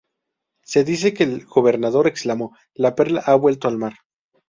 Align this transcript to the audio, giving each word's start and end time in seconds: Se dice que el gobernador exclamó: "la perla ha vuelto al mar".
Se 0.63 0.83
dice 0.83 1.13
que 1.13 1.23
el 1.25 1.45
gobernador 1.45 2.07
exclamó: 2.07 2.57
"la 2.73 2.95
perla 2.95 3.21
ha 3.23 3.35
vuelto 3.35 3.67
al 3.67 3.77
mar". 3.77 3.93